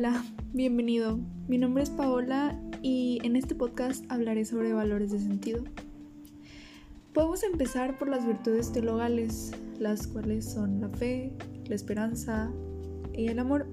Hola, 0.00 0.24
bienvenido. 0.54 1.18
Mi 1.46 1.58
nombre 1.58 1.82
es 1.82 1.90
Paola 1.90 2.58
y 2.80 3.18
en 3.22 3.36
este 3.36 3.54
podcast 3.54 4.02
hablaré 4.08 4.46
sobre 4.46 4.72
valores 4.72 5.10
de 5.10 5.18
sentido. 5.18 5.62
Podemos 7.12 7.42
empezar 7.42 7.98
por 7.98 8.08
las 8.08 8.26
virtudes 8.26 8.72
teologales, 8.72 9.52
las 9.78 10.06
cuales 10.06 10.46
son 10.46 10.80
la 10.80 10.88
fe, 10.88 11.34
la 11.66 11.74
esperanza 11.74 12.50
y 13.12 13.26
el 13.26 13.38
amor. 13.40 13.66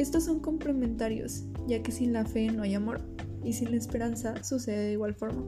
Estos 0.00 0.24
son 0.24 0.40
complementarios, 0.40 1.44
ya 1.68 1.80
que 1.80 1.92
sin 1.92 2.12
la 2.12 2.24
fe 2.24 2.50
no 2.50 2.64
hay 2.64 2.74
amor 2.74 3.02
y 3.44 3.52
sin 3.52 3.70
la 3.70 3.76
esperanza 3.76 4.42
sucede 4.42 4.86
de 4.86 4.92
igual 4.94 5.14
forma. 5.14 5.44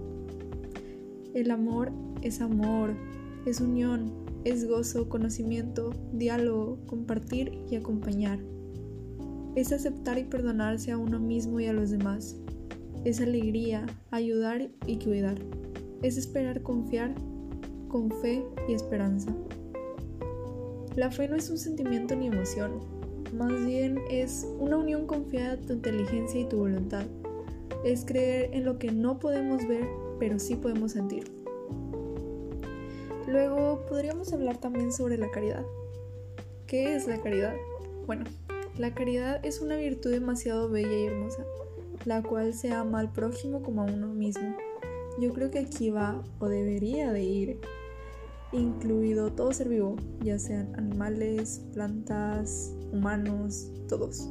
El 1.35 1.51
amor 1.51 1.91
es 2.23 2.41
amor, 2.41 2.95
es 3.47 3.61
unión, 3.61 4.13
es 4.45 4.65
gozo, 4.69 5.09
conocimiento, 5.09 5.91
diálogo, 6.13 6.79
compartir 6.87 7.59
y 7.69 7.75
acompañar 7.75 8.39
es 9.61 9.73
aceptar 9.73 10.19
y 10.19 10.25
perdonarse 10.25 10.93
a 10.93 10.99
uno 10.99 11.19
mismo 11.19 11.59
y 11.59 11.67
a 11.67 11.73
los 11.73 11.91
demás. 11.91 12.37
Es 13.05 13.21
alegría, 13.21 13.87
ayudar 14.11 14.69
y 14.87 14.99
cuidar. 14.99 15.39
Es 16.03 16.17
esperar, 16.17 16.63
confiar 16.63 17.15
con 17.89 18.11
fe 18.21 18.45
y 18.69 18.75
esperanza. 18.75 19.35
La 20.95 21.11
fe 21.11 21.29
no 21.29 21.37
es 21.37 21.51
un 21.51 21.59
sentimiento 21.59 22.15
ni 22.15 22.27
emoción, 22.27 22.81
más 23.37 23.65
bien 23.67 24.01
es 24.11 24.47
una 24.59 24.79
unión 24.79 25.07
confiada 25.07 25.57
de 25.57 25.67
tu 25.67 25.73
inteligencia 25.75 26.41
y 26.41 26.49
tu 26.49 26.59
voluntad. 26.59 27.05
Es 27.85 28.05
creer 28.05 28.51
en 28.53 28.65
lo 28.65 28.79
que 28.79 28.91
no 28.91 29.19
podemos 29.19 29.67
ver, 29.69 29.87
pero 30.19 30.39
sí 30.39 30.57
podemos 30.57 30.93
sentir. 30.93 31.31
Luego 33.27 33.85
podríamos 33.89 34.33
hablar 34.33 34.59
también 34.59 34.93
sobre 34.93 35.19
la 35.19 35.31
caridad. 35.31 35.65
¿Qué 36.67 36.97
es 36.97 37.07
la 37.07 37.21
caridad? 37.21 37.55
Bueno, 38.07 38.25
la 38.79 38.95
caridad 38.95 39.45
es 39.45 39.61
una 39.61 39.77
virtud 39.77 40.11
demasiado 40.11 40.71
bella 40.71 40.97
y 40.97 41.07
hermosa, 41.07 41.45
la 42.05 42.23
cual 42.23 42.55
se 42.55 42.71
ama 42.71 43.01
al 43.01 43.13
prójimo 43.13 43.63
como 43.63 43.83
a 43.83 43.87
uno 43.87 44.09
mismo. 44.09 44.57
Yo 45.21 45.33
creo 45.33 45.51
que 45.51 45.59
aquí 45.59 45.91
va 45.91 46.23
o 46.39 46.49
debería 46.49 47.13
de 47.13 47.25
ir 47.25 47.61
incluido 48.53 49.33
todo 49.33 49.53
ser 49.53 49.69
vivo, 49.69 49.97
ya 50.23 50.39
sean 50.39 50.75
animales, 50.77 51.67
plantas, 51.75 52.73
humanos, 52.93 53.73
todos. 53.89 54.29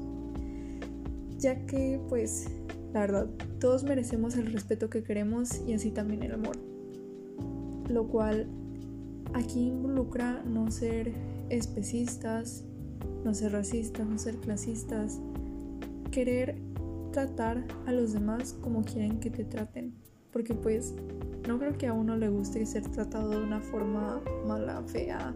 Ya 1.40 1.66
que 1.66 2.00
pues 2.08 2.48
la 2.94 3.02
verdad, 3.02 3.28
todos 3.60 3.84
merecemos 3.84 4.38
el 4.38 4.52
respeto 4.52 4.90
que 4.90 5.04
queremos 5.04 5.62
y 5.68 5.74
así 5.74 5.92
también 5.92 6.24
el 6.24 6.32
amor. 6.32 6.58
Lo 7.90 8.08
cual 8.08 8.48
aquí 9.34 9.68
involucra 9.68 10.42
no 10.44 10.72
ser 10.72 11.14
especistas, 11.50 12.64
no 13.28 13.34
ser 13.34 13.52
racistas, 13.52 14.08
no 14.08 14.18
ser 14.18 14.38
clasistas, 14.38 15.20
querer 16.12 16.56
tratar 17.12 17.68
a 17.86 17.92
los 17.92 18.14
demás 18.14 18.56
como 18.62 18.86
quieren 18.86 19.20
que 19.20 19.30
te 19.30 19.44
traten, 19.44 19.94
porque 20.32 20.54
pues 20.54 20.94
no 21.46 21.60
creo 21.60 21.78
que 21.78 21.88
a 21.88 21.94
uno 21.94 22.16
le 22.16 22.30
guste 22.30 22.66
ser 22.66 22.88
tratado 22.88 23.32
de 23.32 23.44
una 23.44 23.60
forma 23.60 24.22
mala, 24.48 24.82
fea, 24.84 25.36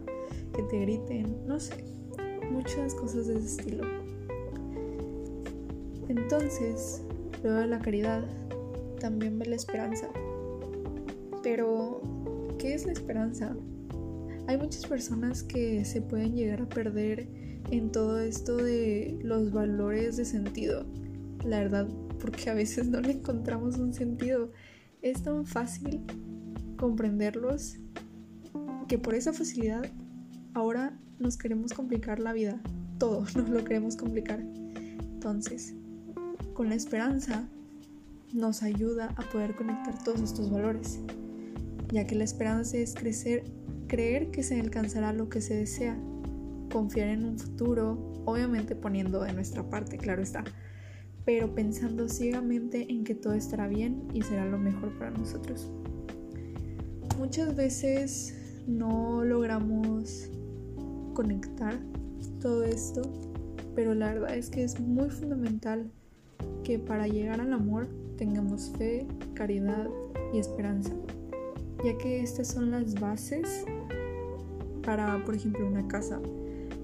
que 0.56 0.64
te 0.64 0.80
griten, 0.80 1.36
no 1.46 1.60
sé, 1.60 1.84
muchas 2.50 2.96
cosas 2.96 3.28
de 3.28 3.40
ese 3.40 3.62
estilo. 3.62 3.84
Entonces, 6.08 7.02
luego 7.44 7.60
de 7.60 7.68
la 7.68 7.80
caridad, 7.80 8.24
también 9.02 9.38
ve 9.38 9.48
la 9.48 9.58
esperanza. 9.58 10.08
Pero, 11.44 12.02
¿qué 12.58 12.74
es 12.74 12.86
la 12.86 12.94
esperanza? 12.94 13.54
Hay 14.48 14.58
muchas 14.58 14.86
personas 14.86 15.44
que 15.44 15.84
se 15.84 16.02
pueden 16.02 16.36
llegar 16.36 16.62
a 16.62 16.70
perder 16.70 17.41
en 17.72 17.90
todo 17.90 18.20
esto 18.20 18.58
de 18.58 19.18
los 19.24 19.52
valores 19.52 20.18
de 20.18 20.26
sentido. 20.26 20.86
La 21.46 21.60
verdad, 21.60 21.88
porque 22.20 22.50
a 22.50 22.54
veces 22.54 22.88
no 22.88 23.00
le 23.00 23.14
encontramos 23.14 23.78
un 23.78 23.94
sentido. 23.94 24.52
Es 25.02 25.24
tan 25.24 25.46
fácil 25.46 26.02
comprenderlos 26.78 27.78
que 28.88 29.00
por 29.00 29.16
esa 29.16 29.32
facilidad 29.32 29.90
ahora 30.54 31.00
nos 31.18 31.38
queremos 31.38 31.74
complicar 31.74 32.20
la 32.20 32.34
vida. 32.34 32.62
Todo 33.00 33.26
nos 33.36 33.50
lo 33.50 33.64
queremos 33.64 33.96
complicar. 33.96 34.42
Entonces, 34.42 35.74
con 36.54 36.70
la 36.70 36.76
esperanza 36.76 37.48
nos 38.34 38.64
ayuda 38.64 39.14
a 39.16 39.22
poder 39.30 39.56
conectar 39.56 40.04
todos 40.04 40.22
estos 40.22 40.52
valores, 40.52 41.00
ya 41.92 42.06
que 42.06 42.16
la 42.16 42.24
esperanza 42.24 42.78
es 42.78 42.96
crecer, 42.96 43.44
creer 43.88 44.32
que 44.32 44.44
se 44.44 44.60
alcanzará 44.60 45.14
lo 45.14 45.30
que 45.30 45.42
se 45.42 45.56
desea 45.56 45.98
confiar 46.72 47.10
en 47.10 47.26
un 47.26 47.38
futuro, 47.38 48.24
obviamente 48.26 48.76
poniendo 48.76 49.22
de 49.22 49.34
nuestra 49.34 49.70
parte, 49.70 49.98
claro 49.98 50.22
está, 50.22 50.44
pero 51.26 51.54
pensando 51.54 52.10
ciegamente 52.10 52.92
en 52.92 53.04
que 53.04 53.14
todo 53.14 53.34
estará 53.34 53.68
bien 53.68 54.08
y 54.14 54.22
será 54.22 54.46
lo 54.46 54.58
mejor 54.58 54.98
para 54.98 55.12
nosotros. 55.12 55.70
Muchas 57.18 57.56
veces 57.56 58.36
no 58.68 59.24
logramos 59.24 60.30
conectar 61.14 61.78
todo 62.40 62.64
esto, 62.64 63.02
pero 63.76 63.94
la 63.94 64.14
verdad 64.14 64.36
es 64.36 64.50
que 64.50 64.64
es 64.64 64.80
muy 64.80 65.10
fundamental 65.10 65.92
que 66.64 66.80
para 66.80 67.08
llegar 67.08 67.42
al 67.42 67.54
amor 67.54 67.88
tengamos 68.18 68.72
fe, 68.78 69.08
caridad 69.34 69.88
y 70.34 70.40
esperanza, 70.40 70.94
ya 71.84 71.98
que 71.98 72.22
estas 72.22 72.48
son 72.48 72.72
las 72.72 72.96
bases 72.96 73.66
para, 74.84 75.24
por 75.24 75.36
ejemplo, 75.36 75.68
una 75.68 75.88
casa. 75.88 76.20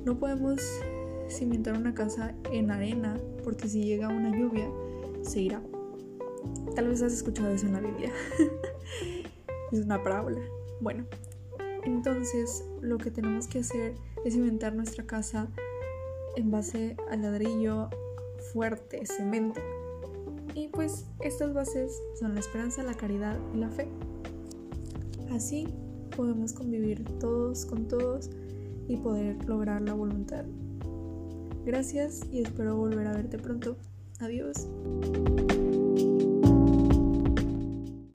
No 0.06 0.18
podemos 0.20 0.62
cimentar 1.30 1.78
una 1.78 1.94
casa 1.94 2.34
en 2.52 2.72
arena 2.72 3.18
porque 3.44 3.68
si 3.68 3.84
llega 3.84 4.08
una 4.08 4.36
lluvia 4.38 4.70
se 5.22 5.42
irá. 5.42 5.62
Tal 6.76 6.88
vez 6.88 7.02
has 7.02 7.14
escuchado 7.14 7.50
eso 7.50 7.66
en 7.66 7.74
la 7.74 7.82
Biblia. 7.82 8.12
es 9.72 9.80
una 9.80 10.02
parábola. 10.04 10.42
Bueno, 10.80 11.06
entonces 11.84 12.66
lo 12.82 12.98
que 12.98 13.12
tenemos 13.12 13.48
que 13.48 13.60
hacer 13.60 13.96
es 14.24 14.34
cimentar 14.34 14.74
nuestra 14.74 15.06
casa 15.06 15.48
en 16.36 16.52
base 16.52 16.96
al 17.10 17.24
ladrillo 17.24 17.90
fuerte, 18.54 19.06
cemento. 19.06 19.60
Y 20.54 20.70
pues 20.70 21.06
estas 21.22 21.54
bases 21.54 22.02
son 22.20 22.34
la 22.34 22.40
esperanza, 22.40 22.84
la 22.84 22.94
caridad 22.94 23.38
y 23.54 23.58
la 23.58 23.70
fe. 23.70 23.88
Así 25.32 25.68
podemos 26.16 26.54
convivir 26.54 27.04
todos 27.20 27.66
con 27.66 27.88
todos 27.88 28.30
y 28.88 28.98
poder 28.98 29.44
lograr 29.46 29.82
la 29.82 29.94
voluntad. 29.94 30.46
Gracias 31.66 32.22
y 32.32 32.42
espero 32.42 32.78
volver 32.78 33.08
a 33.08 33.14
verte 33.14 33.38
pronto. 33.38 33.78
Adiós. 34.20 34.68